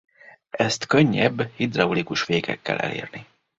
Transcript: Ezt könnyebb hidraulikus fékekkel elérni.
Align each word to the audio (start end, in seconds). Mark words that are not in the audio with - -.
Ezt 0.49 0.85
könnyebb 0.85 1.51
hidraulikus 1.55 2.21
fékekkel 2.21 2.77
elérni. 2.79 3.25